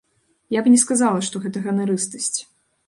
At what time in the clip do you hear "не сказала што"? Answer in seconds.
0.75-1.43